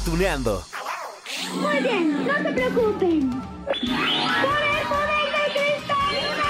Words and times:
cartuneando. 0.00 0.64
Muy 1.54 1.82
bien, 1.82 2.26
no 2.26 2.34
se 2.42 2.52
preocupen. 2.52 3.30
¡Por 3.30 3.76
el 3.76 4.86
poder 4.88 5.28
de 5.36 5.44
Cristalina! 5.52 6.48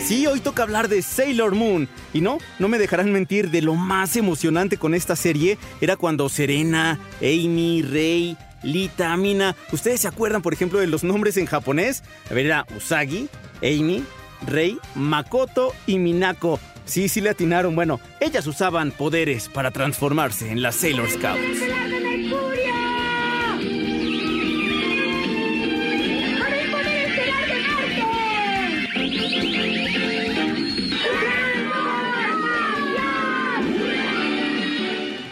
Sí, 0.00 0.26
hoy 0.26 0.40
toca 0.40 0.62
hablar 0.62 0.88
de 0.88 1.02
Sailor 1.02 1.54
Moon. 1.54 1.88
Y 2.12 2.20
no, 2.20 2.38
no 2.58 2.68
me 2.68 2.78
dejarán 2.78 3.12
mentir, 3.12 3.50
de 3.50 3.62
lo 3.62 3.74
más 3.74 4.16
emocionante 4.16 4.76
con 4.76 4.94
esta 4.94 5.16
serie 5.16 5.58
era 5.80 5.96
cuando 5.96 6.28
Serena, 6.28 7.00
Amy, 7.20 7.82
Rey, 7.82 8.36
Lita, 8.62 9.16
Mina. 9.16 9.56
¿Ustedes 9.72 10.02
se 10.02 10.08
acuerdan, 10.08 10.42
por 10.42 10.52
ejemplo, 10.52 10.78
de 10.78 10.86
los 10.86 11.02
nombres 11.02 11.36
en 11.36 11.46
japonés? 11.46 12.04
A 12.30 12.34
ver, 12.34 12.46
era 12.46 12.64
Usagi, 12.76 13.28
Amy, 13.60 14.04
Rey, 14.46 14.78
Makoto 14.94 15.72
y 15.86 15.98
Minako. 15.98 16.60
Sí, 16.84 17.08
sí 17.08 17.20
le 17.20 17.30
atinaron. 17.30 17.74
Bueno, 17.74 18.00
ellas 18.20 18.46
usaban 18.46 18.90
poderes 18.90 19.48
para 19.48 19.70
transformarse 19.70 20.50
en 20.50 20.62
las 20.62 20.76
Sailor 20.76 21.08
Scouts. 21.10 22.01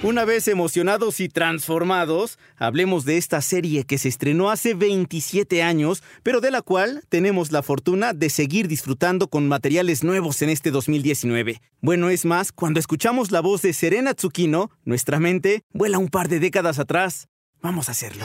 Una 0.03 0.25
vez 0.25 0.49
emocionados 0.49 1.21
y 1.21 1.29
transformados, 1.29 2.39
hablemos 2.57 3.05
de 3.05 3.19
esta 3.19 3.43
serie 3.43 3.85
que 3.85 3.99
se 3.99 4.09
estrenó 4.09 4.49
hace 4.49 4.73
27 4.73 5.63
años, 5.63 6.03
pero 6.23 6.41
de 6.41 6.51
la 6.51 6.63
cual 6.63 7.05
tenemos 7.11 7.53
la 7.53 7.63
fortuna 7.63 8.15
de 8.15 8.31
seguir 8.31 8.67
disfrutando 8.67 9.29
con 9.29 9.47
materiales 9.47 10.03
nuevos 10.03 10.41
en 10.41 10.49
este 10.49 10.71
2019. 10.71 11.61
Bueno, 11.83 12.09
es 12.09 12.25
más, 12.25 12.51
cuando 12.51 12.81
escuchamos 12.81 13.31
la 13.31 13.43
voz 13.43 13.61
de 13.61 13.75
Serena 13.75 14.15
Tsukino, 14.15 14.71
nuestra 14.85 15.21
mente 15.21 15.65
vuela 15.75 15.99
un 15.99 16.09
par 16.09 16.29
de 16.29 16.41
décadas 16.41 16.79
atrás. 16.79 17.29
Vamos 17.61 17.91
a 17.91 17.93
hacerlo. 17.93 18.25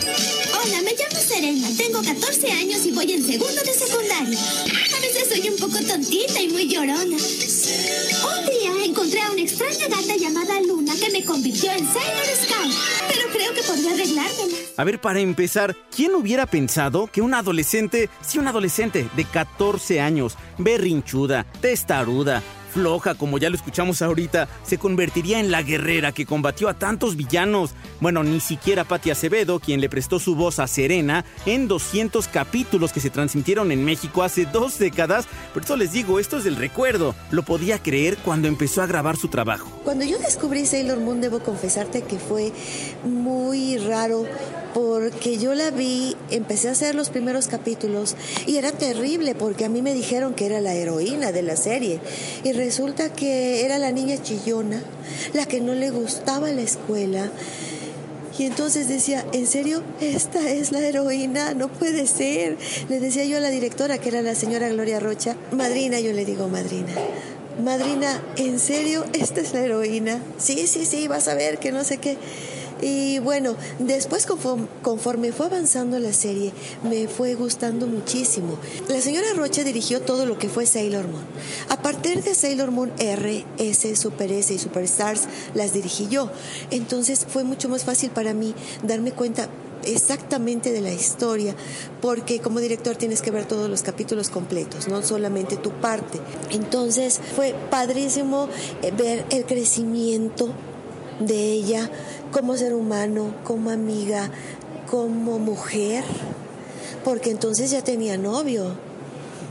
Serena, 1.35 1.67
tengo 1.75 2.01
14 2.01 2.49
años 2.49 2.85
y 2.85 2.91
voy 2.91 3.11
en 3.11 3.21
segundo 3.21 3.61
de 3.61 3.73
secundaria. 3.73 4.39
A 4.39 4.99
veces 5.01 5.27
soy 5.27 5.49
un 5.49 5.57
poco 5.57 5.83
tontita 5.85 6.41
y 6.41 6.47
muy 6.47 6.69
llorona. 6.69 6.95
Un 7.03 8.45
día 8.45 8.85
encontré 8.85 9.19
a 9.19 9.31
una 9.31 9.41
extraña 9.41 9.89
gata 9.89 10.15
llamada 10.17 10.61
Luna 10.61 10.93
que 10.97 11.11
me 11.11 11.25
convirtió 11.25 11.73
en 11.73 11.85
Sailor 11.85 12.25
Scout, 12.41 12.73
pero 13.09 13.27
creo 13.33 13.53
que 13.53 13.63
podría 13.63 13.91
arreglármela. 13.91 14.57
A 14.77 14.83
ver, 14.85 15.01
para 15.01 15.19
empezar, 15.19 15.75
¿quién 15.93 16.15
hubiera 16.15 16.45
pensado 16.45 17.07
que 17.07 17.21
una 17.21 17.39
adolescente, 17.39 18.09
sí, 18.25 18.39
una 18.39 18.51
adolescente 18.51 19.09
de 19.13 19.25
14 19.25 19.99
años, 19.99 20.37
berrinchuda, 20.57 21.45
testaruda, 21.59 22.43
floja, 22.75 23.15
como 23.15 23.37
ya 23.37 23.49
lo 23.49 23.55
escuchamos 23.55 24.01
ahorita, 24.01 24.49
se 24.63 24.77
convertiría 24.77 25.39
en 25.39 25.49
la 25.49 25.63
guerrera 25.63 26.11
que 26.11 26.25
combatió 26.25 26.67
a 26.67 26.73
tantos 26.73 27.15
villanos. 27.15 27.71
Bueno, 28.01 28.21
ni 28.21 28.41
siquiera 28.41 28.83
Patti 28.83 29.11
Acevedo, 29.11 29.61
quien 29.61 29.79
le 29.79 29.87
prestó 29.87 30.19
su 30.19 30.35
voz 30.35 30.59
a 30.59 30.67
Serena 30.67 31.23
en 31.45 31.69
200 31.69 32.27
capítulos 32.27 32.91
que 32.91 32.99
se 32.99 33.09
transmitieron 33.09 33.71
en 33.71 33.85
México 33.85 34.23
hace 34.23 34.45
dos 34.45 34.77
décadas. 34.77 35.25
Por 35.53 35.63
eso 35.63 35.77
les 35.77 35.93
digo, 35.93 36.19
esto 36.19 36.37
es 36.37 36.43
del 36.43 36.57
recuerdo. 36.57 37.15
Lo 37.31 37.43
podía 37.43 37.79
creer 37.81 38.17
cuando 38.17 38.49
empezó 38.49 38.81
a 38.81 38.87
grabar 38.87 39.15
su 39.15 39.29
trabajo. 39.29 39.69
Cuando 39.85 40.03
yo 40.03 40.19
descubrí 40.19 40.65
Sailor 40.65 40.99
Moon, 40.99 41.21
debo 41.21 41.39
confesarte 41.39 42.01
que 42.01 42.19
fue 42.19 42.51
muy 43.05 43.77
raro 43.77 44.25
porque 44.73 45.37
yo 45.37 45.55
la 45.55 45.71
vi, 45.71 46.17
empecé 46.31 46.67
a 46.67 46.73
hacer 46.73 46.95
los 46.95 47.09
primeros 47.09 47.47
capítulos 47.47 48.17
y 48.45 48.57
era 48.57 48.73
terrible 48.73 49.33
porque 49.33 49.63
a 49.63 49.69
mí 49.69 49.81
me 49.81 49.93
dijeron 49.93 50.33
que 50.33 50.47
era 50.47 50.59
la 50.59 50.73
heroína 50.73 51.31
de 51.31 51.43
la 51.43 51.55
serie 51.55 52.01
resulta 52.65 53.13
que 53.13 53.63
era 53.63 53.77
la 53.77 53.91
niña 53.91 54.19
chillona, 54.19 54.81
la 55.33 55.45
que 55.45 55.61
no 55.61 55.75
le 55.75 55.91
gustaba 55.91 56.49
la 56.49 56.61
escuela. 56.61 57.29
Y 58.39 58.45
entonces 58.45 58.89
decía, 58.89 59.23
¿en 59.33 59.45
serio? 59.45 59.83
¿Esta 60.01 60.49
es 60.49 60.71
la 60.71 60.79
heroína? 60.79 61.53
No 61.53 61.67
puede 61.67 62.07
ser. 62.07 62.57
Le 62.89 62.99
decía 62.99 63.23
yo 63.23 63.37
a 63.37 63.39
la 63.39 63.49
directora, 63.49 63.99
que 63.99 64.09
era 64.09 64.23
la 64.23 64.33
señora 64.33 64.67
Gloria 64.69 64.99
Rocha, 64.99 65.37
madrina, 65.51 65.99
yo 65.99 66.11
le 66.11 66.25
digo 66.25 66.47
madrina. 66.47 66.93
Madrina, 67.63 68.19
¿en 68.35 68.59
serio? 68.59 69.05
¿Esta 69.13 69.41
es 69.41 69.53
la 69.53 69.61
heroína? 69.61 70.19
Sí, 70.39 70.65
sí, 70.65 70.85
sí, 70.85 71.07
vas 71.07 71.27
a 71.27 71.35
ver 71.35 71.59
que 71.59 71.71
no 71.71 71.83
sé 71.83 71.99
qué. 71.99 72.17
Y 72.81 73.19
bueno, 73.19 73.55
después 73.79 74.27
conforme, 74.81 75.31
fue 75.31 75.45
avanzando 75.45 75.97
la 75.99 76.13
serie, 76.13 76.53
me 76.83 77.07
fue 77.07 77.35
gustando 77.35 77.87
muchísimo. 77.87 78.57
La 78.89 79.01
señora 79.01 79.27
Rocha 79.35 79.63
dirigió 79.63 80.01
todo 80.01 80.25
lo 80.25 80.37
que 80.37 80.49
fue 80.49 80.65
Sailor 80.65 81.07
Moon. 81.07 81.23
A 81.69 81.81
partir 81.81 82.23
de 82.23 82.35
Sailor 82.35 82.71
Moon 82.71 82.91
R, 82.99 83.45
S, 83.57 83.95
Super 83.95 84.31
S 84.31 84.53
y 84.53 84.59
Superstars 84.59 85.23
las 85.53 85.73
dirigí 85.73 86.07
yo. 86.07 86.29
Entonces 86.71 87.25
fue 87.27 87.43
mucho 87.43 87.69
más 87.69 87.83
fácil 87.83 88.09
para 88.09 88.33
mí 88.33 88.53
darme 88.83 89.11
cuenta 89.11 89.49
exactamente 89.85 90.71
de 90.71 90.81
la 90.81 90.91
historia, 90.91 91.55
porque 92.01 92.39
como 92.39 92.59
director 92.59 92.95
tienes 92.95 93.21
que 93.21 93.31
ver 93.31 93.45
todos 93.45 93.69
los 93.69 93.83
capítulos 93.83 94.29
completos, 94.29 94.87
no 94.87 95.01
solamente 95.03 95.57
tu 95.57 95.71
parte. 95.71 96.19
Entonces 96.51 97.21
fue 97.35 97.55
padrísimo 97.69 98.49
eh, 98.81 98.91
ver 98.91 99.25
el 99.29 99.45
crecimiento 99.45 100.53
de 101.19 101.51
ella 101.51 101.89
como 102.31 102.57
ser 102.57 102.73
humano, 102.73 103.33
como 103.43 103.69
amiga, 103.69 104.29
como 104.89 105.39
mujer, 105.39 106.03
porque 107.03 107.31
entonces 107.31 107.71
ya 107.71 107.81
tenía 107.81 108.17
novio. 108.17 108.73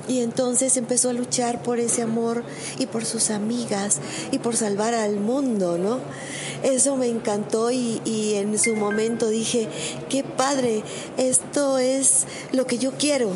Y 0.07 0.21
entonces 0.21 0.77
empezó 0.77 1.09
a 1.09 1.13
luchar 1.15 1.63
por 1.63 1.79
ese 1.79 2.03
amor 2.03 2.45
y 2.79 2.85
por 2.85 3.07
sus 3.07 3.31
amigas 3.31 4.01
y 4.33 4.39
por 4.39 4.55
salvar 4.55 4.93
al 4.93 5.17
mundo, 5.17 5.79
¿no? 5.79 5.99
Eso 6.63 6.97
me 6.97 7.07
encantó 7.09 7.71
y, 7.71 8.03
y, 8.05 8.35
en 8.35 8.59
su 8.59 8.77
momento 8.77 9.29
dije, 9.29 9.67
qué 10.11 10.23
padre, 10.23 10.83
esto 11.17 11.79
es 11.79 12.27
lo 12.53 12.67
que 12.67 12.77
yo 12.77 12.93
quiero. 12.93 13.31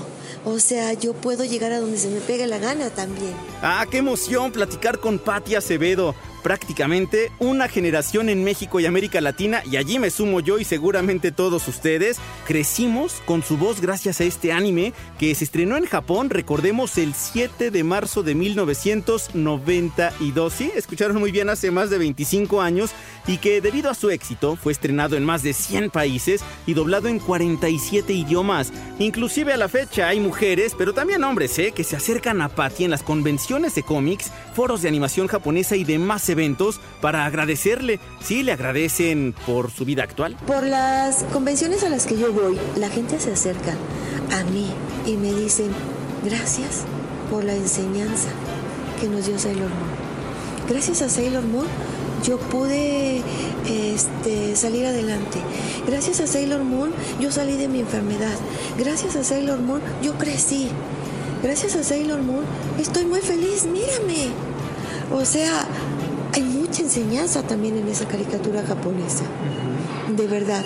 O 0.45 0.59
sea, 0.59 0.93
yo 0.93 1.15
puedo 1.15 1.45
llegar 1.45 1.73
a 1.73 1.81
donde 1.81 1.99
se 1.99 2.09
me 2.09 2.21
pegue 2.21 2.47
la 2.47 2.59
gana 2.59 2.91
también. 2.91 3.35
Ah, 3.63 3.87
qué 3.91 3.99
emoción 3.99 4.53
platicar 4.53 4.99
con 4.99 5.19
Patti 5.19 5.55
Acevedo 5.55 6.15
prácticamente 6.49 7.31
una 7.41 7.69
generación 7.69 8.31
en 8.31 8.43
México 8.43 8.81
y 8.81 8.87
América 8.87 9.21
Latina, 9.21 9.63
y 9.71 9.77
allí 9.77 9.99
me 9.99 10.09
sumo 10.09 10.41
yo 10.41 10.59
y 10.59 10.65
seguramente 10.65 11.31
todos 11.31 11.69
ustedes, 11.69 12.17
crecimos 12.47 13.21
con 13.27 13.43
su 13.43 13.59
voz 13.59 13.83
gracias 13.83 14.23
a 14.23 14.25
este 14.25 14.51
anime 14.51 14.95
que 15.19 15.35
se 15.35 15.45
estrenó 15.45 15.77
en 15.77 15.85
Japón, 15.85 16.31
recordemos, 16.31 16.97
el 16.97 17.13
7 17.13 17.71
de 17.71 17.85
marzo 17.85 18.23
de 18.23 18.35
1992. 18.35 20.53
Sí, 20.55 20.73
escucharon 20.75 21.19
muy 21.19 21.33
bien, 21.33 21.51
hace 21.51 21.71
más 21.71 21.91
de 21.91 21.99
25 21.99 22.63
años, 22.63 22.93
y 23.27 23.37
que 23.37 23.61
debido 23.61 23.91
a 23.91 23.95
su 23.95 24.09
éxito 24.09 24.57
fue 24.57 24.73
estrenado 24.73 25.19
en 25.19 25.27
más 25.27 25.43
de 25.43 25.53
100 25.53 25.91
países 25.91 26.41
y 26.67 26.73
doblado 26.73 27.09
en 27.09 27.19
47 27.19 28.15
idiomas. 28.15 28.73
Inclusive 28.99 29.53
a 29.53 29.59
la 29.59 29.69
fecha 29.69 30.09
hay 30.09 30.19
mujeres, 30.19 30.75
pero 30.79 30.95
también 30.95 31.25
hombres, 31.25 31.59
¿eh? 31.59 31.73
que 31.73 31.85
se 31.85 31.95
acercan 31.95 32.41
a 32.41 32.49
Patty 32.49 32.85
en 32.85 32.91
las 32.91 33.03
convenciones 33.03 33.75
de 33.75 33.83
cómics, 33.83 34.33
foros 34.55 34.81
de 34.81 34.89
animación 34.89 35.27
japonesa 35.27 35.77
y 35.77 35.85
demás 35.85 36.27
eventos 36.31 36.38
para 37.01 37.25
agradecerle. 37.25 37.99
Sí, 38.21 38.45
le 38.45 38.53
agradecen 38.53 39.35
por 39.45 39.73
su 39.73 39.85
vida 39.85 40.05
actual. 40.05 40.37
Por 40.47 40.63
las 40.63 41.25
convenciones 41.33 41.83
a 41.83 41.89
las 41.89 42.07
que 42.07 42.17
yo 42.17 42.33
voy, 42.33 42.57
la 42.77 42.89
gente 42.89 43.19
se 43.19 43.33
acerca 43.33 43.75
a 44.33 44.45
mí 44.45 44.69
y 45.05 45.17
me 45.17 45.33
dicen, 45.33 45.71
gracias 46.25 46.85
por 47.29 47.43
la 47.43 47.55
enseñanza 47.55 48.29
que 49.01 49.09
nos 49.09 49.27
dio 49.27 49.39
Sailor 49.39 49.69
Moon. 49.69 50.69
Gracias 50.69 51.03
a 51.03 51.09
Sailor 51.09 51.45
Moon 51.45 51.67
yo 52.25 52.39
pude 52.39 53.23
este, 53.67 54.55
salir 54.55 54.87
adelante. 54.87 55.39
Gracias 55.89 56.21
a 56.21 56.27
Sailor 56.29 56.63
Moon 56.63 56.93
yo 57.19 57.33
salí 57.33 57.57
de 57.57 57.67
mi 57.67 57.81
enfermedad. 57.81 58.37
Gracias 58.79 59.17
a 59.17 59.25
Sailor 59.25 59.59
Moon 59.59 59.81
yo 60.03 60.15
crecí. 60.15 60.69
Gracias 61.43 61.75
a 61.75 61.83
Sailor 61.83 62.23
Moon 62.23 62.45
estoy 62.79 63.07
muy 63.07 63.21
feliz, 63.21 63.65
mírame. 63.65 64.33
O 65.13 65.25
sea, 65.25 65.67
mucha 66.69 66.83
enseñanza 66.83 67.43
también 67.45 67.79
en 67.79 67.89
esa 67.89 68.07
caricatura 68.07 68.63
japonesa. 68.63 69.25
De 70.15 70.27
verdad. 70.27 70.63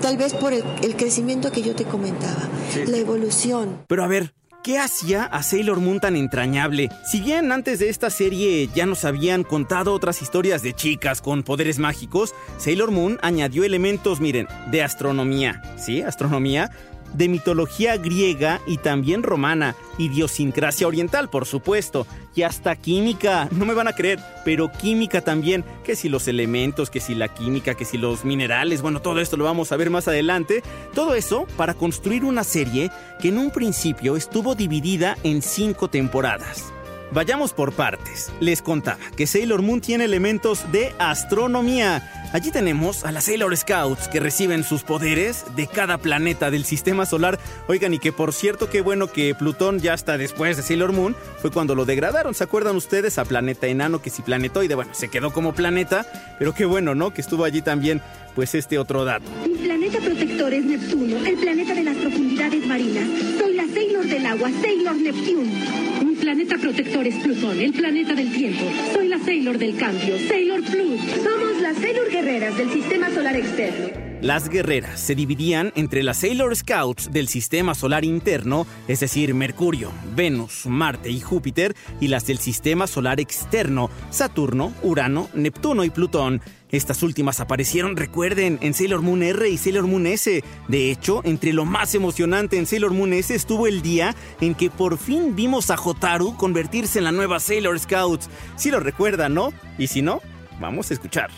Tal 0.00 0.16
vez 0.16 0.32
por 0.32 0.52
el, 0.52 0.62
crecimiento 0.96 1.50
que 1.50 1.62
yo 1.62 1.74
te 1.74 1.84
comentaba. 1.84 2.48
La 2.86 2.96
evolución. 2.96 3.78
Pero 3.88 4.04
a 4.04 4.06
ver, 4.06 4.32
¿Qué 4.62 4.78
hacía 4.78 5.24
a 5.24 5.42
Sailor 5.42 5.80
Moon 5.80 6.00
tan 6.00 6.16
entrañable? 6.16 6.90
Si 7.10 7.22
bien 7.22 7.50
antes 7.50 7.78
de 7.78 7.88
esta 7.88 8.10
serie 8.10 8.68
ya 8.74 8.84
nos 8.84 9.06
habían 9.06 9.42
contado 9.42 9.94
otras 9.94 10.20
historias 10.20 10.62
de 10.62 10.74
chicas 10.74 11.22
con 11.22 11.44
poderes 11.44 11.78
mágicos, 11.78 12.34
Sailor 12.58 12.90
Moon 12.90 13.18
añadió 13.22 13.64
elementos, 13.64 14.20
miren, 14.20 14.48
de 14.70 14.82
astronomía, 14.82 15.62
¿sí? 15.78 16.02
Astronomía, 16.02 16.70
de 17.14 17.28
mitología 17.28 17.96
griega 17.96 18.60
y 18.66 18.78
también 18.78 19.22
romana, 19.22 19.74
idiosincrasia 19.98 20.86
oriental, 20.86 21.28
por 21.30 21.46
supuesto, 21.46 22.06
y 22.34 22.42
hasta 22.42 22.76
química, 22.76 23.48
no 23.50 23.66
me 23.66 23.74
van 23.74 23.88
a 23.88 23.94
creer, 23.94 24.20
pero 24.44 24.70
química 24.70 25.20
también, 25.20 25.64
que 25.84 25.96
si 25.96 26.08
los 26.08 26.28
elementos, 26.28 26.90
que 26.90 27.00
si 27.00 27.14
la 27.14 27.28
química, 27.28 27.74
que 27.74 27.84
si 27.84 27.98
los 27.98 28.24
minerales, 28.24 28.82
bueno, 28.82 29.00
todo 29.00 29.20
esto 29.20 29.36
lo 29.36 29.44
vamos 29.44 29.72
a 29.72 29.76
ver 29.76 29.90
más 29.90 30.08
adelante, 30.08 30.62
todo 30.94 31.14
eso 31.14 31.46
para 31.56 31.74
construir 31.74 32.24
una 32.24 32.44
serie 32.44 32.90
que 33.20 33.28
en 33.28 33.38
un 33.38 33.50
principio 33.50 34.16
estuvo 34.16 34.54
dividida 34.54 35.16
en 35.22 35.42
cinco 35.42 35.88
temporadas. 35.88 36.72
Vayamos 37.12 37.52
por 37.52 37.72
partes. 37.72 38.30
Les 38.40 38.62
contaba 38.62 38.98
que 39.16 39.26
Sailor 39.26 39.62
Moon 39.62 39.80
tiene 39.80 40.04
elementos 40.04 40.70
de 40.70 40.94
astronomía. 40.98 42.30
Allí 42.32 42.52
tenemos 42.52 43.04
a 43.04 43.10
las 43.10 43.24
Sailor 43.24 43.56
Scouts 43.56 44.06
que 44.06 44.20
reciben 44.20 44.62
sus 44.62 44.82
poderes 44.82 45.44
de 45.56 45.66
cada 45.66 45.98
planeta 45.98 46.52
del 46.52 46.64
sistema 46.64 47.06
solar. 47.06 47.40
Oigan, 47.66 47.92
y 47.94 47.98
que 47.98 48.12
por 48.12 48.32
cierto, 48.32 48.70
qué 48.70 48.80
bueno 48.80 49.10
que 49.10 49.34
Plutón 49.34 49.80
ya 49.80 49.94
está 49.94 50.16
después 50.16 50.56
de 50.56 50.62
Sailor 50.62 50.92
Moon, 50.92 51.16
fue 51.40 51.50
cuando 51.50 51.74
lo 51.74 51.84
degradaron. 51.84 52.34
¿Se 52.34 52.44
acuerdan 52.44 52.76
ustedes? 52.76 53.18
A 53.18 53.24
planeta 53.24 53.66
enano, 53.66 54.00
que 54.00 54.10
si 54.10 54.22
planetoide, 54.22 54.76
bueno, 54.76 54.94
se 54.94 55.08
quedó 55.08 55.32
como 55.32 55.52
planeta, 55.52 56.06
pero 56.38 56.54
qué 56.54 56.64
bueno, 56.64 56.94
¿no? 56.94 57.12
Que 57.12 57.20
estuvo 57.20 57.42
allí 57.42 57.62
también, 57.62 58.00
pues 58.36 58.54
este 58.54 58.78
otro 58.78 59.04
dato. 59.04 59.28
Mi 59.48 59.56
planeta 59.56 59.98
protector 59.98 60.54
es 60.54 60.64
Neptuno, 60.64 61.16
el 61.26 61.36
planeta 61.36 61.74
de 61.74 61.82
las 61.82 61.96
profundidades 61.96 62.64
marinas. 62.66 63.08
Soy 63.38 63.54
la 63.54 63.66
Sailor 63.66 64.04
del 64.04 64.26
agua, 64.26 64.50
Sailor 64.62 64.96
Neptune. 64.96 66.09
Planeta 66.30 66.58
protector 66.58 67.04
es 67.08 67.16
Plutón, 67.16 67.58
el 67.58 67.72
planeta 67.72 68.14
del 68.14 68.32
tiempo. 68.32 68.64
Soy 68.94 69.08
la 69.08 69.18
Sailor 69.18 69.58
del 69.58 69.76
cambio, 69.76 70.16
Sailor 70.28 70.62
Plus. 70.62 71.00
Somos 71.24 71.60
las 71.60 71.76
Sailor 71.78 72.08
guerreras 72.08 72.56
del 72.56 72.70
sistema 72.70 73.10
solar 73.10 73.34
externo. 73.34 73.88
Las 74.20 74.48
guerreras 74.48 75.00
se 75.00 75.16
dividían 75.16 75.72
entre 75.74 76.04
las 76.04 76.18
Sailor 76.18 76.54
Scouts 76.54 77.10
del 77.10 77.26
sistema 77.26 77.74
solar 77.74 78.04
interno, 78.04 78.64
es 78.86 79.00
decir, 79.00 79.34
Mercurio, 79.34 79.90
Venus, 80.14 80.66
Marte 80.66 81.10
y 81.10 81.18
Júpiter, 81.18 81.74
y 82.00 82.06
las 82.06 82.28
del 82.28 82.38
sistema 82.38 82.86
solar 82.86 83.18
externo, 83.18 83.90
Saturno, 84.10 84.72
Urano, 84.84 85.28
Neptuno 85.34 85.82
y 85.82 85.90
Plutón. 85.90 86.42
Estas 86.72 87.02
últimas 87.02 87.40
aparecieron, 87.40 87.96
recuerden, 87.96 88.58
en 88.60 88.74
Sailor 88.74 89.02
Moon 89.02 89.22
R 89.22 89.48
y 89.48 89.58
Sailor 89.58 89.86
Moon 89.86 90.06
S. 90.06 90.44
De 90.68 90.90
hecho, 90.90 91.20
entre 91.24 91.52
lo 91.52 91.64
más 91.64 91.94
emocionante 91.94 92.58
en 92.58 92.66
Sailor 92.66 92.92
Moon 92.92 93.12
S 93.12 93.34
estuvo 93.34 93.66
el 93.66 93.82
día 93.82 94.14
en 94.40 94.54
que 94.54 94.70
por 94.70 94.98
fin 94.98 95.34
vimos 95.34 95.70
a 95.70 95.74
Hotaru 95.74 96.36
convertirse 96.36 96.98
en 96.98 97.04
la 97.04 97.12
nueva 97.12 97.40
Sailor 97.40 97.78
Scouts. 97.78 98.28
Si 98.56 98.70
lo 98.70 98.80
recuerdan, 98.80 99.34
¿no? 99.34 99.52
Y 99.78 99.88
si 99.88 100.00
no, 100.02 100.20
vamos 100.60 100.90
a 100.90 100.94
escuchar. 100.94 101.30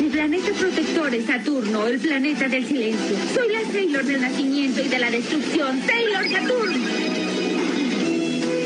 Mi 0.00 0.08
planeta 0.08 0.52
protector 0.58 1.14
es 1.14 1.26
Saturno, 1.26 1.86
el 1.86 1.98
planeta 1.98 2.48
del 2.48 2.66
silencio. 2.66 3.16
Soy 3.34 3.52
la 3.52 3.72
Sailor 3.72 4.04
del 4.04 4.20
nacimiento 4.20 4.80
y 4.80 4.88
de 4.88 4.98
la 4.98 5.10
destrucción, 5.10 5.80
Sailor 5.86 6.28
Saturn. 6.28 6.74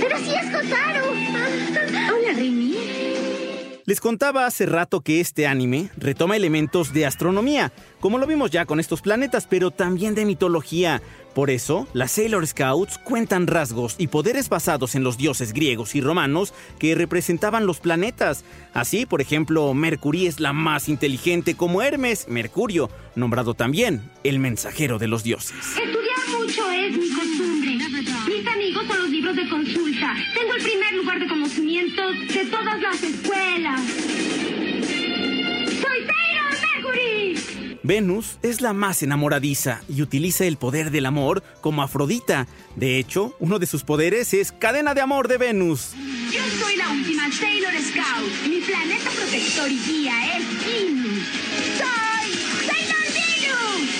Pero 0.00 0.18
sí 0.18 0.32
es 0.34 0.48
Hotaru. 0.54 1.06
Hola, 2.14 2.32
Remy. 2.36 2.71
Les 3.92 4.00
contaba 4.00 4.46
hace 4.46 4.64
rato 4.64 5.02
que 5.02 5.20
este 5.20 5.46
anime 5.46 5.90
retoma 5.98 6.34
elementos 6.34 6.94
de 6.94 7.04
astronomía, 7.04 7.74
como 8.00 8.16
lo 8.16 8.26
vimos 8.26 8.50
ya 8.50 8.64
con 8.64 8.80
estos 8.80 9.02
planetas, 9.02 9.46
pero 9.46 9.70
también 9.70 10.14
de 10.14 10.24
mitología. 10.24 11.02
Por 11.34 11.50
eso, 11.50 11.86
las 11.92 12.12
Sailor 12.12 12.46
Scouts 12.46 12.96
cuentan 12.96 13.46
rasgos 13.46 13.96
y 13.98 14.06
poderes 14.06 14.48
basados 14.48 14.94
en 14.94 15.04
los 15.04 15.18
dioses 15.18 15.52
griegos 15.52 15.94
y 15.94 16.00
romanos 16.00 16.54
que 16.78 16.94
representaban 16.94 17.66
los 17.66 17.80
planetas. 17.80 18.46
Así, 18.72 19.04
por 19.04 19.20
ejemplo, 19.20 19.74
Mercury 19.74 20.26
es 20.26 20.40
la 20.40 20.54
más 20.54 20.88
inteligente 20.88 21.54
como 21.54 21.82
Hermes, 21.82 22.28
Mercurio, 22.28 22.88
nombrado 23.14 23.52
también 23.52 24.00
el 24.24 24.38
mensajero 24.38 24.98
de 24.98 25.08
los 25.08 25.22
dioses. 25.22 25.58
Estudiar 25.76 26.40
mucho 26.40 26.70
es 26.70 26.96
mi 26.96 27.10
costumbre. 27.10 27.72
Mis 28.26 28.46
amigos 28.46 28.86
son 28.86 28.98
los 28.98 29.10
libros 29.10 29.36
de 29.36 29.48
consulta. 29.48 30.14
Tengo 30.34 30.54
el 30.54 30.62
primer 30.62 30.94
lugar 30.94 31.18
de 31.20 31.28
conocimientos 31.28 32.18
de 32.28 32.44
todas 32.46 32.80
las 32.80 33.02
escuelas. 33.02 33.81
Venus 37.82 38.38
es 38.42 38.60
la 38.60 38.72
más 38.72 39.02
enamoradiza 39.02 39.80
y 39.88 40.02
utiliza 40.02 40.44
el 40.44 40.56
poder 40.56 40.90
del 40.90 41.06
amor 41.06 41.42
como 41.60 41.82
Afrodita. 41.82 42.46
De 42.76 42.98
hecho, 42.98 43.34
uno 43.40 43.58
de 43.58 43.66
sus 43.66 43.82
poderes 43.82 44.32
es 44.34 44.52
cadena 44.52 44.94
de 44.94 45.00
amor 45.00 45.26
de 45.28 45.38
Venus. 45.38 45.92
Yo 46.32 46.40
soy 46.60 46.76
la 46.76 46.90
última 46.90 47.30
Sailor 47.32 47.72
Scout. 47.74 48.48
Mi 48.48 48.60
planeta 48.60 49.10
protector 49.10 49.70
y 49.70 49.78
guía 49.78 50.36
es 50.36 50.44
Inu. 50.80 51.20
¡Soy 51.76 52.32
Sailor 52.66 53.06
Venus! 53.14 53.90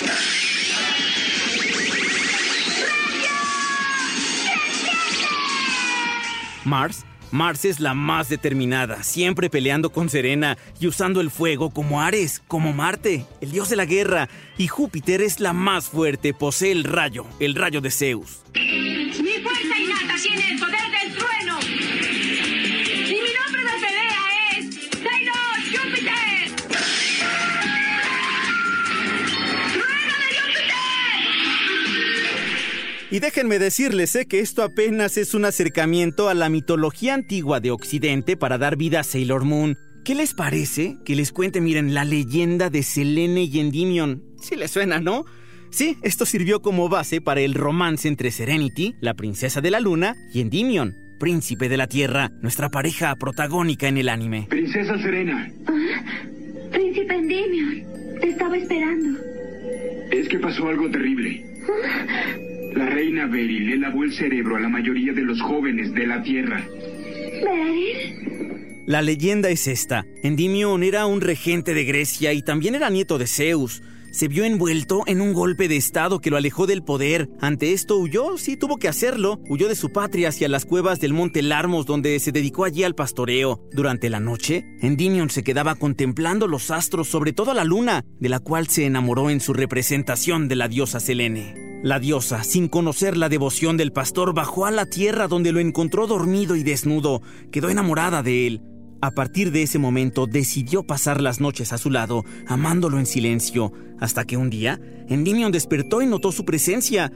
Mars. 6.63 7.05
Mars 7.33 7.65
es 7.65 7.79
la 7.79 7.95
más 7.95 8.29
determinada, 8.29 9.01
siempre 9.01 9.49
peleando 9.49 9.89
con 9.89 10.07
Serena 10.07 10.55
y 10.79 10.85
usando 10.85 11.19
el 11.19 11.31
fuego 11.31 11.71
como 11.71 11.99
Ares, 11.99 12.43
como 12.47 12.73
Marte, 12.73 13.25
el 13.41 13.51
dios 13.51 13.69
de 13.69 13.75
la 13.75 13.85
guerra. 13.85 14.29
Y 14.55 14.67
Júpiter 14.67 15.19
es 15.19 15.39
la 15.39 15.51
más 15.51 15.89
fuerte, 15.89 16.35
posee 16.35 16.71
el 16.71 16.83
rayo, 16.83 17.25
el 17.39 17.55
rayo 17.55 17.81
de 17.81 17.89
Zeus. 17.89 18.43
Mi 18.53 19.41
fuerza 19.41 19.79
innata 19.79 20.13
tiene 20.21 20.51
el 20.51 20.59
poder 20.59 20.91
del 20.91 21.17
trueno. 21.17 21.42
Y 33.13 33.19
déjenme 33.19 33.59
decirles 33.59 34.15
eh, 34.15 34.25
que 34.25 34.39
esto 34.39 34.63
apenas 34.63 35.17
es 35.19 35.35
un 35.35 35.45
acercamiento 35.45 36.29
a 36.29 36.33
la 36.33 36.49
mitología 36.49 37.13
antigua 37.13 37.59
de 37.59 37.69
Occidente 37.69 38.35
para 38.35 38.57
dar 38.57 38.75
vida 38.75 39.01
a 39.01 39.03
Sailor 39.03 39.43
Moon. 39.43 39.77
¿Qué 40.03 40.15
les 40.15 40.33
parece 40.33 40.97
que 41.05 41.15
les 41.15 41.31
cuente, 41.31 41.61
miren, 41.61 41.93
la 41.93 42.05
leyenda 42.05 42.71
de 42.71 42.81
Selene 42.81 43.43
y 43.43 43.59
Endymion? 43.59 44.23
Sí 44.41 44.55
les 44.55 44.71
suena, 44.71 44.99
¿no? 44.99 45.25
Sí, 45.69 45.95
esto 46.01 46.25
sirvió 46.25 46.63
como 46.63 46.89
base 46.89 47.21
para 47.21 47.41
el 47.41 47.53
romance 47.53 48.07
entre 48.07 48.31
Serenity, 48.31 48.95
la 48.99 49.13
princesa 49.13 49.61
de 49.61 49.69
la 49.69 49.79
luna, 49.79 50.15
y 50.33 50.41
Endymion, 50.41 50.95
príncipe 51.19 51.69
de 51.69 51.77
la 51.77 51.85
tierra, 51.85 52.31
nuestra 52.41 52.69
pareja 52.69 53.15
protagónica 53.17 53.87
en 53.87 53.99
el 53.99 54.09
anime. 54.09 54.47
Princesa 54.49 54.97
Serena, 54.97 55.53
Príncipe 56.71 57.13
Endymion, 57.13 57.83
te 58.19 58.29
estaba 58.29 58.57
esperando. 58.57 59.19
es 60.09 60.27
que 60.27 60.39
pasó 60.39 60.67
algo 60.67 60.89
terrible. 60.89 61.45
La 62.75 62.89
reina 62.89 63.27
Beryl 63.27 63.67
le 63.67 63.77
lavó 63.77 64.03
el 64.03 64.13
cerebro 64.13 64.55
a 64.55 64.59
la 64.59 64.69
mayoría 64.69 65.13
de 65.13 65.21
los 65.21 65.41
jóvenes 65.41 65.93
de 65.93 66.07
la 66.07 66.23
Tierra. 66.23 66.67
¿Beryl? 67.43 68.83
La 68.85 69.01
leyenda 69.01 69.49
es 69.49 69.67
esta. 69.67 70.05
Endymion 70.23 70.83
era 70.83 71.05
un 71.05 71.21
regente 71.21 71.73
de 71.73 71.85
Grecia 71.85 72.33
y 72.33 72.41
también 72.41 72.75
era 72.75 72.89
nieto 72.89 73.17
de 73.17 73.27
Zeus. 73.27 73.81
Se 74.11 74.27
vio 74.27 74.43
envuelto 74.43 75.03
en 75.07 75.21
un 75.21 75.33
golpe 75.33 75.67
de 75.67 75.77
estado 75.77 76.19
que 76.19 76.29
lo 76.29 76.37
alejó 76.37 76.67
del 76.67 76.83
poder. 76.83 77.29
Ante 77.39 77.71
esto 77.73 77.97
huyó, 77.97 78.37
sí 78.37 78.57
tuvo 78.57 78.77
que 78.77 78.87
hacerlo. 78.87 79.39
Huyó 79.49 79.69
de 79.69 79.75
su 79.75 79.91
patria 79.91 80.29
hacia 80.29 80.49
las 80.49 80.65
cuevas 80.65 80.99
del 80.99 81.13
monte 81.13 81.41
Larmos 81.41 81.85
donde 81.85 82.19
se 82.19 82.31
dedicó 82.31 82.65
allí 82.65 82.83
al 82.83 82.93
pastoreo. 82.93 83.67
Durante 83.71 84.09
la 84.09 84.19
noche, 84.19 84.65
Endymion 84.81 85.29
se 85.29 85.43
quedaba 85.43 85.75
contemplando 85.75 86.47
los 86.47 86.69
astros, 86.69 87.07
sobre 87.07 87.33
todo 87.33 87.53
la 87.53 87.63
luna, 87.63 88.03
de 88.19 88.29
la 88.29 88.39
cual 88.39 88.67
se 88.67 88.85
enamoró 88.85 89.29
en 89.29 89.39
su 89.39 89.53
representación 89.53 90.47
de 90.47 90.55
la 90.57 90.67
diosa 90.67 90.99
Selene. 90.99 91.72
La 91.83 91.99
diosa, 91.99 92.45
sin 92.45 92.69
conocer 92.69 93.17
la 93.17 93.27
devoción 93.27 93.75
del 93.75 93.91
pastor, 93.91 94.33
bajó 94.33 94.65
a 94.65 94.71
la 94.71 94.85
tierra 94.85 95.27
donde 95.27 95.51
lo 95.51 95.59
encontró 95.59 96.07
dormido 96.07 96.55
y 96.55 96.63
desnudo. 96.63 97.21
Quedó 97.51 97.67
enamorada 97.69 98.23
de 98.23 98.47
él. 98.47 98.61
A 99.01 99.11
partir 99.11 99.51
de 99.51 99.63
ese 99.63 99.79
momento 99.79 100.25
decidió 100.25 100.83
pasar 100.83 101.19
las 101.19 101.41
noches 101.41 101.73
a 101.73 101.77
su 101.77 101.91
lado, 101.91 102.23
amándolo 102.47 102.99
en 102.99 103.05
silencio, 103.05 103.73
hasta 103.99 104.23
que 104.23 104.37
un 104.37 104.49
día 104.49 104.79
Endymion 105.09 105.51
despertó 105.51 106.01
y 106.01 106.05
notó 106.05 106.31
su 106.31 106.45
presencia. 106.45 107.11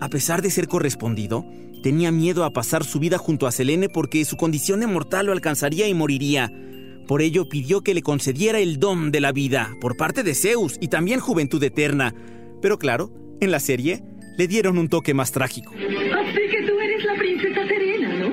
A 0.00 0.08
pesar 0.08 0.40
de 0.40 0.52
ser 0.52 0.68
correspondido, 0.68 1.44
tenía 1.82 2.12
miedo 2.12 2.44
a 2.44 2.52
pasar 2.52 2.84
su 2.84 3.00
vida 3.00 3.18
junto 3.18 3.48
a 3.48 3.50
Selene 3.50 3.88
porque 3.88 4.24
su 4.24 4.36
condición 4.36 4.78
de 4.78 4.86
mortal 4.86 5.26
lo 5.26 5.32
alcanzaría 5.32 5.88
y 5.88 5.94
moriría. 5.94 6.48
Por 7.08 7.22
ello 7.22 7.48
pidió 7.48 7.80
que 7.80 7.92
le 7.92 8.02
concediera 8.02 8.60
el 8.60 8.78
don 8.78 9.10
de 9.10 9.20
la 9.20 9.32
vida 9.32 9.74
por 9.80 9.96
parte 9.96 10.22
de 10.22 10.36
Zeus 10.36 10.78
y 10.80 10.86
también 10.86 11.18
juventud 11.18 11.60
eterna. 11.64 12.14
Pero 12.60 12.78
claro, 12.78 13.12
en 13.40 13.50
la 13.50 13.58
serie 13.58 14.04
le 14.36 14.46
dieron 14.46 14.78
un 14.78 14.88
toque 14.88 15.14
más 15.14 15.32
trágico. 15.32 15.72
Así 15.72 16.48
que 16.50 16.62
tú 16.66 16.78
eres 16.80 17.04
la 17.04 17.14
princesa 17.14 17.66
Serena, 17.66 18.08
¿no? 18.14 18.28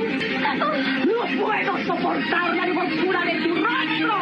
¡No 1.06 1.44
puedo 1.44 1.78
soportar 1.86 2.56
la 2.56 2.68
hermosura 2.68 3.26
de 3.26 3.34
tu 3.42 3.56
rostro! 3.56 4.16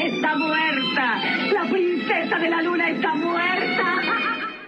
¡Está 0.04 0.36
muerta! 0.36 1.20
¡La 1.52 1.70
princesa 1.70 2.38
de 2.38 2.50
la 2.50 2.62
luna 2.62 2.90
está 2.90 3.14
muerta! 3.14 4.19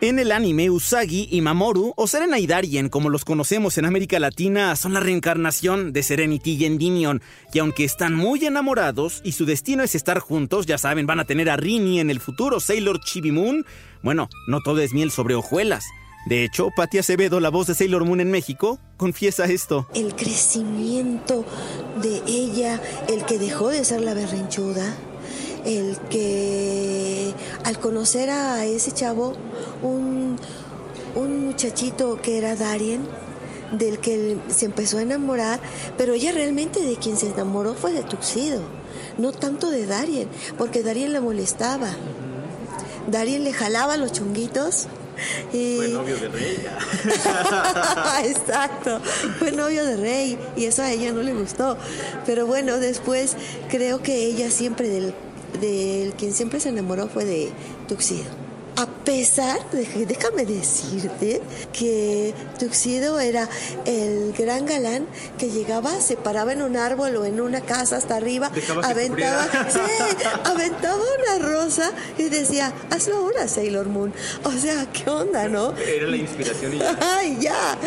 En 0.03 0.19
el 0.19 0.33
anime, 0.33 0.69
Usagi 0.69 1.29
y 1.31 1.43
Mamoru, 1.43 1.95
o 1.97 2.09
Serena 2.09 2.41
y 2.41 2.49
Darien, 2.49 2.89
como 2.89 3.09
los 3.09 3.25
conocemos 3.25 3.79
en 3.79 3.85
América 3.85 4.19
Latina, 4.19 4.75
son 4.75 4.95
la 4.95 4.99
reencarnación 4.99 5.93
de 5.93 6.03
Serenity 6.03 6.55
y 6.55 6.65
Endymion. 6.65 7.23
Y 7.53 7.61
aunque 7.61 7.85
están 7.85 8.13
muy 8.13 8.45
enamorados 8.45 9.21
y 9.23 9.31
su 9.31 9.45
destino 9.47 9.85
es 9.85 9.95
estar 9.95 10.19
juntos, 10.19 10.67
ya 10.67 10.77
saben, 10.77 11.07
van 11.07 11.21
a 11.21 11.25
tener 11.25 11.49
a 11.49 11.57
Rini 11.57 12.01
en 12.01 12.11
el 12.11 12.19
futuro 12.19 12.59
Sailor 12.59 12.99
Chibi 12.99 13.31
Moon. 13.31 13.65
Bueno, 14.03 14.29
no 14.49 14.61
todo 14.61 14.81
es 14.81 14.93
miel 14.93 15.13
sobre 15.13 15.37
hojuelas. 15.37 15.85
De 16.27 16.43
hecho, 16.43 16.71
Patti 16.75 16.99
Acevedo, 16.99 17.39
la 17.39 17.51
voz 17.51 17.69
de 17.69 17.77
Sailor 17.77 18.05
Moon 18.05 18.21
en 18.21 18.33
México, 18.33 18.81
confiesa 18.97 19.45
esto. 19.45 19.87
El 19.95 20.17
crecimiento 20.17 21.45
de 22.03 22.23
ella, 22.27 22.81
el 23.09 23.25
que 23.25 23.39
dejó 23.39 23.69
de 23.69 23.85
ser 23.85 24.01
la 24.01 24.15
berrinchuda, 24.15 24.97
el 25.65 25.99
que 26.11 27.35
al 27.65 27.79
conocer 27.79 28.31
a 28.31 28.65
ese 28.65 28.93
chavo, 28.93 29.35
un, 29.83 30.37
un 31.15 31.47
muchachito 31.47 32.21
que 32.21 32.39
era 32.39 32.57
Darien, 32.57 33.07
del 33.73 33.99
que 33.99 34.39
se 34.49 34.67
empezó 34.67 34.99
a 34.99 35.03
enamorar, 35.03 35.61
pero 35.97 36.15
ella 36.15 36.33
realmente 36.33 36.81
de 36.81 36.97
quien 36.97 37.17
se 37.17 37.29
enamoró 37.31 37.75
fue 37.75 37.93
de 37.93 38.03
Tuxedo, 38.03 38.63
no 39.19 39.33
tanto 39.33 39.71
de 39.71 39.87
Darien, 39.87 40.29
porque 40.59 40.83
Darien 40.83 41.13
la 41.13 41.21
molestaba. 41.21 41.89
Darien 43.11 43.45
le 43.45 43.53
jalaba 43.53 43.97
los 43.97 44.13
chunguitos. 44.13 44.87
Y... 45.53 45.77
Fue 45.77 45.89
novio 45.89 46.17
de 46.17 46.29
Rey. 46.29 46.67
Exacto, 48.25 49.01
fue 49.39 49.53
novio 49.53 49.85
de 49.85 49.97
Rey 49.97 50.39
y 50.57 50.65
eso 50.65 50.83
a 50.83 50.91
ella 50.91 51.13
no 51.13 51.23
le 51.23 51.33
gustó. 51.35 51.77
Pero 52.27 52.47
bueno, 52.47 52.79
después 52.79 53.37
creo 53.69 54.03
que 54.03 54.25
ella 54.25 54.51
siempre 54.51 54.89
del, 54.89 55.15
del 55.63 56.13
quien 56.15 56.35
siempre 56.35 56.61
se 56.61 56.69
enamoró 56.69 57.09
fue 57.09 57.25
de 57.25 57.51
Tuxedo. 57.89 58.43
A 58.77 58.87
pesar 58.87 59.59
de 59.71 59.85
que, 59.85 60.07
déjame 60.07 60.47
decirte, 60.47 61.43
que 61.75 62.33
Tuxedo 62.59 63.21
era 63.21 63.49
el 63.85 64.33
gran 64.33 64.65
galán 64.65 65.07
que 65.39 65.51
llegaba, 65.51 66.01
se 66.01 66.17
paraba 66.17 66.55
en 66.55 66.63
un 66.63 66.77
árbol 66.77 67.17
o 67.17 67.25
en 67.27 67.41
una 67.41 67.61
casa 67.61 67.99
hasta 67.99 68.17
arriba, 68.17 68.51
aventaba, 68.83 69.45
aventaba 70.45 70.97
una 70.97 71.47
rosa 71.47 71.93
y 72.17 72.25
decía, 72.25 72.73
hazlo 72.91 73.17
ahora, 73.17 73.47
Sailor 73.47 73.89
Moon. 73.89 74.15
O 74.45 74.53
sea, 74.53 74.91
¿qué 74.91 75.11
onda, 75.11 75.49
no? 75.49 75.77
Era 75.77 76.07
la 76.07 76.17
inspiración 76.17 76.75
y 76.75 76.79
ya. 76.79 76.99
¡Ay, 77.19 77.39
ya! 77.41 77.79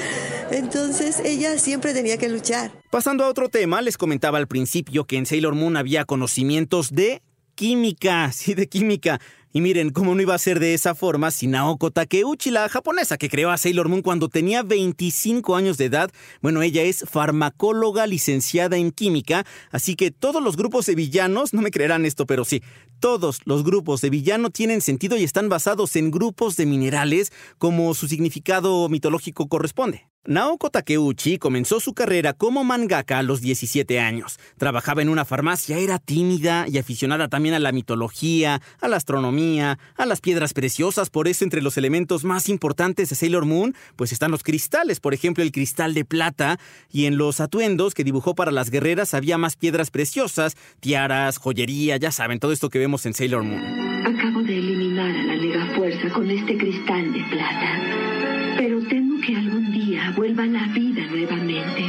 Entonces 0.51 1.19
ella 1.25 1.57
siempre 1.57 1.93
tenía 1.93 2.17
que 2.17 2.29
luchar. 2.29 2.71
Pasando 2.91 3.23
a 3.23 3.29
otro 3.29 3.49
tema, 3.49 3.81
les 3.81 3.97
comentaba 3.97 4.37
al 4.37 4.47
principio 4.47 5.05
que 5.05 5.17
en 5.17 5.25
Sailor 5.25 5.55
Moon 5.55 5.77
había 5.77 6.05
conocimientos 6.05 6.91
de 6.91 7.23
química, 7.55 8.31
sí, 8.33 8.53
de 8.53 8.67
química. 8.67 9.19
Y 9.51 9.61
miren, 9.61 9.91
cómo 9.91 10.13
no 10.13 10.21
iba 10.21 10.35
a 10.35 10.37
ser 10.37 10.59
de 10.59 10.73
esa 10.73 10.95
forma 10.95 11.31
si 11.31 11.47
Naoko 11.47 11.89
Takeuchi, 11.89 12.51
la 12.51 12.67
japonesa 12.67 13.17
que 13.17 13.29
creó 13.29 13.51
a 13.51 13.57
Sailor 13.57 13.87
Moon 13.87 14.01
cuando 14.01 14.27
tenía 14.27 14.63
25 14.63 15.55
años 15.55 15.77
de 15.77 15.85
edad, 15.85 16.11
bueno, 16.41 16.61
ella 16.61 16.83
es 16.83 17.05
farmacóloga 17.09 18.05
licenciada 18.05 18.75
en 18.75 18.91
química, 18.91 19.45
así 19.71 19.95
que 19.95 20.11
todos 20.11 20.43
los 20.43 20.57
grupos 20.57 20.87
de 20.87 20.95
villanos, 20.95 21.53
no 21.53 21.61
me 21.61 21.71
creerán 21.71 22.05
esto, 22.05 22.25
pero 22.25 22.43
sí, 22.43 22.63
todos 22.99 23.39
los 23.45 23.63
grupos 23.63 24.01
de 24.01 24.09
villano 24.09 24.49
tienen 24.49 24.81
sentido 24.81 25.15
y 25.15 25.23
están 25.23 25.47
basados 25.47 25.95
en 25.95 26.11
grupos 26.11 26.57
de 26.57 26.65
minerales 26.65 27.31
como 27.57 27.93
su 27.93 28.09
significado 28.09 28.89
mitológico 28.89 29.47
corresponde. 29.47 30.09
Naoko 30.27 30.71
Takeuchi 30.71 31.37
comenzó 31.37 31.79
su 31.79 31.93
carrera 31.93 32.33
como 32.33 32.63
mangaka 32.63 33.19
a 33.19 33.23
los 33.23 33.41
17 33.41 33.99
años. 33.99 34.39
Trabajaba 34.57 35.03
en 35.03 35.09
una 35.09 35.23
farmacia, 35.23 35.77
era 35.77 35.99
tímida 35.99 36.65
y 36.67 36.79
aficionada 36.79 37.27
también 37.27 37.53
a 37.53 37.59
la 37.59 37.71
mitología, 37.71 38.59
a 38.81 38.87
la 38.87 38.95
astronomía, 38.95 39.77
a 39.95 40.05
las 40.07 40.21
piedras 40.21 40.53
preciosas. 40.53 41.11
Por 41.11 41.27
eso 41.27 41.43
entre 41.43 41.61
los 41.61 41.77
elementos 41.77 42.23
más 42.23 42.49
importantes 42.49 43.09
de 43.09 43.15
Sailor 43.15 43.45
Moon, 43.45 43.75
pues 43.95 44.11
están 44.11 44.31
los 44.31 44.41
cristales, 44.41 44.99
por 44.99 45.13
ejemplo 45.13 45.43
el 45.43 45.51
cristal 45.51 45.93
de 45.93 46.05
plata, 46.05 46.59
y 46.91 47.05
en 47.05 47.17
los 47.17 47.39
atuendos 47.39 47.93
que 47.93 48.03
dibujó 48.03 48.33
para 48.33 48.51
las 48.51 48.71
guerreras 48.71 49.13
había 49.13 49.37
más 49.37 49.55
piedras 49.55 49.91
preciosas, 49.91 50.57
tiaras, 50.79 51.37
joyería, 51.37 51.97
ya 51.97 52.11
saben, 52.11 52.39
todo 52.39 52.51
esto 52.51 52.69
que 52.69 52.79
vemos 52.79 53.05
en 53.05 53.13
Sailor 53.13 53.43
Moon. 53.43 53.61
Acabo 54.05 54.41
de 54.41 54.57
eliminar 54.57 55.15
a 55.15 55.23
la 55.23 55.35
Nega 55.35 55.75
Fuerza 55.75 56.09
con 56.09 56.31
este 56.31 56.57
cristal 56.57 57.13
de 57.13 57.23
plata, 57.29 58.55
pero 58.57 58.79
día 58.81 59.14
vuelva 60.11 60.45
la 60.45 60.67
vida 60.67 61.05
nuevamente. 61.07 61.83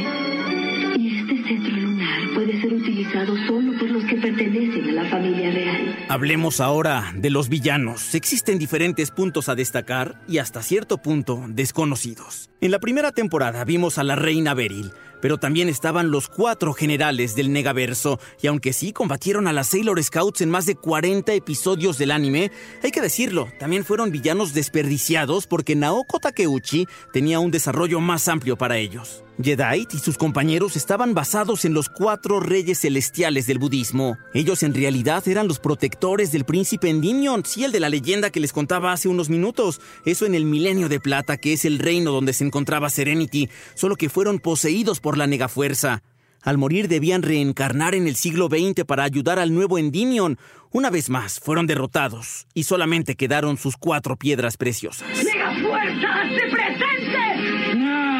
Este 0.95 1.36
cetro 1.47 1.75
lunar 1.75 2.19
puede 2.33 2.61
ser 2.61 2.73
utilizado 2.73 3.35
solo 3.47 3.77
por 3.79 3.89
los 3.89 4.03
que 4.05 4.15
pertenecen 4.15 4.89
a 4.89 5.03
la 5.03 5.09
familia 5.09 5.51
real. 5.51 6.05
Hablemos 6.09 6.59
ahora 6.59 7.13
de 7.15 7.29
los 7.29 7.49
villanos. 7.49 8.13
Existen 8.15 8.59
diferentes 8.59 9.11
puntos 9.11 9.49
a 9.49 9.55
destacar 9.55 10.21
y 10.27 10.39
hasta 10.39 10.61
cierto 10.61 10.97
punto 10.97 11.43
desconocidos. 11.47 12.49
En 12.61 12.71
la 12.71 12.79
primera 12.79 13.11
temporada 13.11 13.63
vimos 13.63 13.97
a 13.97 14.03
la 14.03 14.15
reina 14.15 14.53
Beryl, 14.53 14.91
pero 15.21 15.37
también 15.37 15.69
estaban 15.69 16.11
los 16.11 16.27
cuatro 16.27 16.73
generales 16.73 17.35
del 17.35 17.51
Negaverso, 17.51 18.19
y 18.41 18.47
aunque 18.47 18.73
sí 18.73 18.93
combatieron 18.93 19.47
a 19.47 19.53
las 19.53 19.67
Sailor 19.67 20.01
Scouts 20.03 20.41
en 20.41 20.49
más 20.49 20.65
de 20.65 20.75
40 20.75 21.33
episodios 21.33 21.97
del 21.97 22.11
anime, 22.11 22.51
hay 22.83 22.91
que 22.91 23.01
decirlo, 23.01 23.47
también 23.59 23.85
fueron 23.85 24.11
villanos 24.11 24.53
desperdiciados 24.53 25.47
porque 25.47 25.75
Naoko 25.75 26.19
Takeuchi 26.19 26.87
tenía 27.13 27.39
un 27.39 27.51
desarrollo 27.51 27.99
más 27.99 28.27
amplio 28.27 28.57
para 28.57 28.77
ellos. 28.77 29.23
Jedi 29.41 29.87
y 29.91 29.99
sus 29.99 30.17
compañeros 30.17 30.75
estaban 30.75 31.13
basados 31.13 31.36
en 31.37 31.73
los 31.75 31.87
cuatro 31.87 32.39
reyes 32.39 32.79
celestiales 32.79 33.45
del 33.45 33.59
budismo. 33.59 34.17
Ellos 34.33 34.63
en 34.63 34.73
realidad 34.73 35.27
eran 35.27 35.47
los 35.47 35.59
protectores 35.59 36.31
del 36.31 36.45
príncipe 36.45 36.89
Endymion, 36.89 37.45
sí, 37.45 37.63
el 37.63 37.71
de 37.71 37.79
la 37.79 37.89
leyenda 37.89 38.31
que 38.31 38.39
les 38.39 38.51
contaba 38.51 38.91
hace 38.91 39.07
unos 39.07 39.29
minutos. 39.29 39.79
Eso 40.03 40.25
en 40.25 40.33
el 40.33 40.45
milenio 40.45 40.89
de 40.89 40.99
plata, 40.99 41.37
que 41.37 41.53
es 41.53 41.63
el 41.63 41.77
reino 41.77 42.11
donde 42.11 42.33
se 42.33 42.43
encontraba 42.43 42.89
Serenity, 42.89 43.49
solo 43.75 43.97
que 43.97 44.09
fueron 44.09 44.39
poseídos 44.39 44.99
por 44.99 45.15
la 45.15 45.27
negafuerza. 45.27 46.01
Al 46.41 46.57
morir 46.57 46.87
debían 46.87 47.21
reencarnar 47.21 47.93
en 47.93 48.07
el 48.07 48.15
siglo 48.15 48.47
XX 48.47 48.83
para 48.83 49.03
ayudar 49.03 49.37
al 49.37 49.53
nuevo 49.53 49.77
Endymion. 49.77 50.39
Una 50.71 50.89
vez 50.89 51.07
más, 51.11 51.39
fueron 51.39 51.67
derrotados 51.67 52.47
y 52.55 52.63
solamente 52.63 53.13
quedaron 53.13 53.57
sus 53.57 53.77
cuatro 53.77 54.17
piedras 54.17 54.57
preciosas. 54.57 55.07
¡Negafuerza, 55.23 56.29
se 56.29 56.49
presente! 56.49 58.16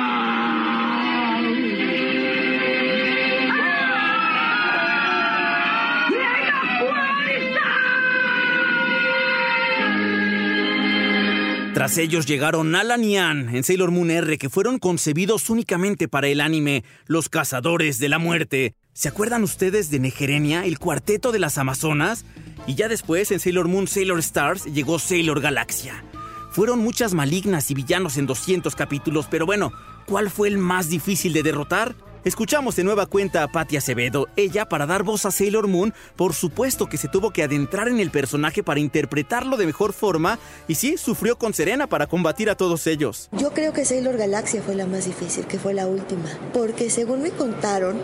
Tras 11.78 12.00
ellos 12.00 12.26
llegaron 12.26 12.74
Alan 12.74 13.04
y 13.04 13.18
Ann 13.18 13.56
en 13.56 13.64
Sailor 13.64 13.92
Moon 13.92 14.10
R, 14.10 14.40
que 14.40 14.50
fueron 14.50 14.80
concebidos 14.80 15.48
únicamente 15.52 16.08
para 16.08 16.28
el 16.28 16.42
anime 16.42 16.84
Los 17.06 17.30
Cazadores 17.30 18.00
de 18.00 18.10
la 18.10 18.18
Muerte. 18.18 18.74
¿Se 18.94 19.10
acuerdan 19.10 19.44
ustedes 19.44 19.92
de 19.92 20.00
Negerenia, 20.00 20.66
el 20.66 20.80
cuarteto 20.80 21.32
de 21.32 21.38
las 21.38 21.60
Amazonas? 21.60 22.26
Y 22.66 22.74
ya 22.74 22.88
después 22.88 23.30
en 23.30 23.40
Sailor 23.40 23.68
Moon 23.68 23.88
Sailor 23.88 24.18
Stars 24.18 24.66
llegó 24.66 24.98
Sailor 24.98 25.40
Galaxia. 25.40 26.04
Fueron 26.50 26.80
muchas 26.80 27.14
malignas 27.14 27.70
y 27.70 27.76
villanos 27.76 28.18
en 28.18 28.26
200 28.26 28.74
capítulos, 28.76 29.28
pero 29.30 29.46
bueno, 29.46 29.72
¿cuál 30.08 30.32
fue 30.32 30.48
el 30.48 30.58
más 30.58 30.90
difícil 30.90 31.32
de 31.32 31.44
derrotar? 31.44 31.94
Escuchamos 32.28 32.76
de 32.76 32.84
nueva 32.84 33.06
cuenta 33.06 33.42
a 33.42 33.48
Patty 33.48 33.78
Acevedo. 33.78 34.28
Ella, 34.36 34.68
para 34.68 34.86
dar 34.86 35.04
voz 35.04 35.26
a 35.26 35.32
Sailor 35.32 35.70
Moon, 35.70 35.94
por 36.18 36.34
supuesto 36.34 36.88
que 36.88 36.98
se 36.98 37.08
tuvo 37.08 37.32
que 37.32 37.42
adentrar 37.42 37.88
en 37.88 38.02
el 38.02 38.12
personaje 38.12 38.64
para 38.64 38.82
interpretarlo 38.82 39.56
de 39.56 39.66
mejor 39.66 39.94
forma 39.94 40.38
y 40.68 40.76
sí, 40.76 40.98
sufrió 40.98 41.38
con 41.38 41.54
Serena 41.54 41.88
para 41.88 42.08
combatir 42.08 42.50
a 42.50 42.56
todos 42.56 42.86
ellos. 42.86 43.30
Yo 43.32 43.54
creo 43.54 43.72
que 43.72 43.86
Sailor 43.86 44.18
Galaxia 44.18 44.62
fue 44.62 44.76
la 44.76 44.86
más 44.86 45.06
difícil, 45.06 45.46
que 45.46 45.58
fue 45.58 45.74
la 45.74 45.88
última, 45.88 46.28
porque 46.52 46.90
según 46.90 47.22
me 47.22 47.30
contaron, 47.30 47.96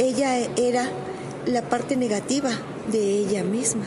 ella 0.00 0.36
era 0.56 0.90
la 1.46 1.62
parte 1.62 1.94
negativa 1.94 2.50
de 2.90 3.18
ella 3.18 3.44
misma. 3.44 3.84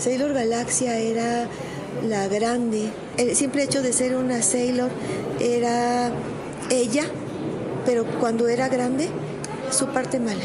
Sailor 0.00 0.32
Galaxia 0.32 0.98
era 0.98 1.46
la 2.04 2.26
grande. 2.26 2.90
El 3.16 3.36
simple 3.36 3.62
hecho 3.62 3.80
de 3.80 3.92
ser 3.92 4.16
una 4.16 4.42
Sailor 4.42 4.90
era 5.38 6.10
ella 6.68 7.04
pero 7.84 8.04
cuando 8.18 8.48
era 8.48 8.68
grande, 8.68 9.08
su 9.70 9.86
parte 9.86 10.18
mala. 10.18 10.44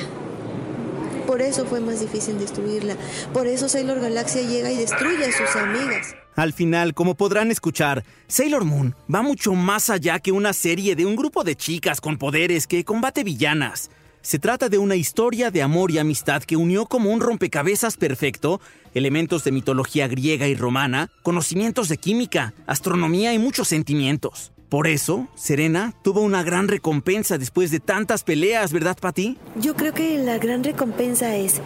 Por 1.26 1.42
eso 1.42 1.66
fue 1.66 1.80
más 1.80 2.00
difícil 2.00 2.38
destruirla. 2.38 2.96
Por 3.34 3.48
eso 3.48 3.68
Sailor 3.68 4.00
Galaxia 4.00 4.44
llega 4.44 4.72
y 4.72 4.78
destruye 4.78 5.26
a 5.26 5.32
sus 5.32 5.56
amigas. 5.56 6.16
Al 6.36 6.54
final, 6.54 6.94
como 6.94 7.16
podrán 7.16 7.50
escuchar, 7.50 8.04
Sailor 8.28 8.66
Moon 8.66 8.96
va 9.14 9.22
mucho 9.22 9.54
más 9.54 9.90
allá 9.90 10.20
que 10.20 10.32
una 10.32 10.54
serie 10.54 10.96
de 10.96 11.06
un 11.06 11.16
grupo 11.16 11.44
de 11.44 11.56
chicas 11.56 12.02
con 12.02 12.18
poderes 12.18 12.68
que 12.68 12.84
combate 12.84 13.24
villanas. 13.24 13.90
Se 14.22 14.40
trata 14.40 14.70
de 14.70 14.78
una 14.78 14.96
historia 14.96 15.52
de 15.52 15.62
amor 15.62 15.92
y 15.92 16.00
amistad 16.00 16.44
que 16.44 16.58
unió 16.58 16.88
como 16.88 17.12
un 17.12 17.22
rompecabezas 17.22 17.96
perfecto 17.96 18.60
elementos 18.96 19.44
de 19.44 19.52
mitología 19.52 20.08
griega 20.08 20.48
y 20.48 20.56
romana, 20.56 21.12
conocimientos 21.22 21.90
de 21.90 21.98
química, 21.98 22.54
astronomía 22.66 23.34
y 23.34 23.40
muchos 23.40 23.68
sentimientos. 23.68 24.52
Por 24.76 24.88
eso, 24.88 25.30
Serena 25.36 25.94
tuvo 26.02 26.20
una 26.20 26.44
gran 26.44 26.68
recompensa 26.68 27.38
después 27.38 27.72
de 27.72 27.80
tantas 27.80 28.26
peleas, 28.26 28.74
¿verdad, 28.74 28.98
Patti? 29.00 29.38
Yo 29.56 29.74
creo 29.74 29.94
que 29.94 30.18
la 30.18 30.38
gran 30.38 30.66
recompensa 30.66 31.38
es 31.38 31.62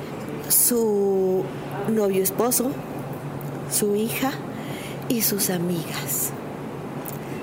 su 0.48 1.44
novio 1.92 2.22
esposo, 2.22 2.72
su 3.72 3.96
hija 3.96 4.34
y 5.08 5.24
sus 5.24 5.50
amigas. 5.50 6.30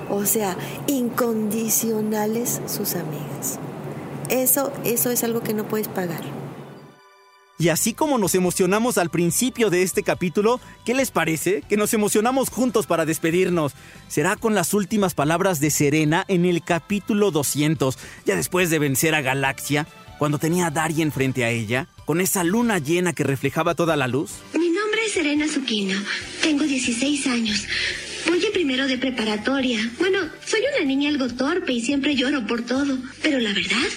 O 0.09 0.25
sea, 0.25 0.55
incondicionales 0.87 2.61
sus 2.67 2.95
amigas. 2.95 3.59
Eso, 4.29 4.71
eso 4.85 5.11
es 5.11 5.25
algo 5.25 5.41
que 5.41 5.53
no 5.53 5.67
puedes 5.67 5.89
pagar. 5.89 6.36
Y 7.59 7.69
así 7.69 7.93
como 7.93 8.19
nos 8.19 8.35
emocionamos 8.35 8.99
al 8.99 9.09
principio 9.09 9.71
de 9.71 9.81
este 9.81 10.03
capítulo, 10.03 10.59
¿qué 10.85 10.93
les 10.93 11.09
parece? 11.09 11.63
Que 11.67 11.75
nos 11.75 11.93
emocionamos 11.93 12.49
juntos 12.49 12.85
para 12.85 13.05
despedirnos. 13.05 13.73
Será 14.07 14.35
con 14.35 14.53
las 14.53 14.75
últimas 14.75 15.15
palabras 15.15 15.59
de 15.59 15.71
Serena 15.71 16.23
en 16.27 16.45
el 16.45 16.63
capítulo 16.63 17.31
200, 17.31 17.97
ya 18.25 18.35
después 18.35 18.69
de 18.69 18.77
vencer 18.77 19.15
a 19.15 19.21
Galaxia, 19.21 19.87
cuando 20.19 20.37
tenía 20.37 20.67
a 20.67 20.71
Darien 20.71 21.11
frente 21.11 21.45
a 21.45 21.49
ella, 21.49 21.87
con 22.05 22.21
esa 22.21 22.43
luna 22.43 22.77
llena 22.77 23.13
que 23.13 23.23
reflejaba 23.23 23.73
toda 23.73 23.95
la 23.95 24.07
luz. 24.07 24.33
Mi 24.53 24.69
nombre 24.69 25.05
es 25.05 25.13
Serena 25.13 25.47
Zucchino. 25.47 25.99
Tengo 26.41 26.63
16 26.63 27.27
años. 27.27 27.67
Voy 28.27 28.43
en 28.45 28.51
primero 28.51 28.87
de 28.87 28.97
preparatoria. 28.97 29.79
Bueno, 29.99 30.19
soy 30.45 30.59
una 30.75 30.85
niña 30.85 31.09
algo 31.09 31.27
torpe 31.29 31.73
y 31.73 31.81
siempre 31.81 32.15
lloro 32.15 32.45
por 32.45 32.65
todo. 32.65 32.97
Pero 33.21 33.39
la 33.39 33.53
verdad 33.53 33.87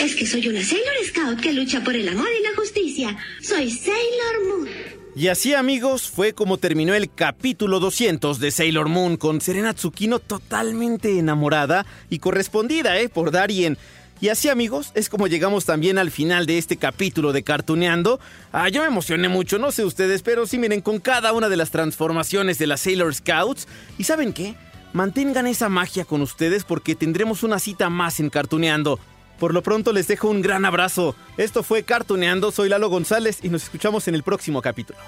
es 0.00 0.14
que 0.14 0.26
soy 0.26 0.46
una 0.48 0.62
Sailor 0.62 0.94
Scout 1.04 1.40
que 1.40 1.52
lucha 1.52 1.82
por 1.82 1.96
el 1.96 2.08
amor 2.08 2.28
y 2.38 2.42
la 2.42 2.54
justicia. 2.54 3.16
Soy 3.40 3.70
Sailor 3.70 4.46
Moon. 4.48 4.68
Y 5.14 5.28
así 5.28 5.52
amigos 5.52 6.08
fue 6.08 6.32
como 6.32 6.56
terminó 6.56 6.94
el 6.94 7.12
capítulo 7.12 7.80
200 7.80 8.38
de 8.38 8.50
Sailor 8.50 8.88
Moon 8.88 9.16
con 9.16 9.40
Serena 9.40 9.74
Tsukino 9.74 10.20
totalmente 10.20 11.18
enamorada 11.18 11.84
y 12.08 12.18
correspondida 12.18 12.98
¿eh? 12.98 13.08
por 13.10 13.30
Darien. 13.30 13.76
Y 14.22 14.28
así 14.28 14.48
amigos, 14.48 14.92
es 14.94 15.08
como 15.08 15.26
llegamos 15.26 15.64
también 15.64 15.98
al 15.98 16.12
final 16.12 16.46
de 16.46 16.56
este 16.56 16.76
capítulo 16.76 17.32
de 17.32 17.42
Cartuneando. 17.42 18.20
Ah, 18.52 18.68
yo 18.68 18.80
me 18.80 18.86
emocioné 18.86 19.28
mucho, 19.28 19.58
no 19.58 19.72
sé 19.72 19.84
ustedes, 19.84 20.22
pero 20.22 20.46
sí 20.46 20.58
miren 20.58 20.80
con 20.80 21.00
cada 21.00 21.32
una 21.32 21.48
de 21.48 21.56
las 21.56 21.72
transformaciones 21.72 22.56
de 22.56 22.68
las 22.68 22.82
Sailor 22.82 23.12
Scouts. 23.16 23.66
¿Y 23.98 24.04
saben 24.04 24.32
qué? 24.32 24.54
Mantengan 24.92 25.48
esa 25.48 25.68
magia 25.68 26.04
con 26.04 26.22
ustedes 26.22 26.62
porque 26.62 26.94
tendremos 26.94 27.42
una 27.42 27.58
cita 27.58 27.90
más 27.90 28.20
en 28.20 28.30
Cartuneando. 28.30 29.00
Por 29.40 29.52
lo 29.52 29.64
pronto 29.64 29.92
les 29.92 30.06
dejo 30.06 30.28
un 30.28 30.40
gran 30.40 30.64
abrazo. 30.64 31.16
Esto 31.36 31.64
fue 31.64 31.82
Cartuneando, 31.82 32.52
soy 32.52 32.68
Lalo 32.68 32.90
González 32.90 33.40
y 33.42 33.48
nos 33.48 33.64
escuchamos 33.64 34.06
en 34.06 34.14
el 34.14 34.22
próximo 34.22 34.62
capítulo. 34.62 35.00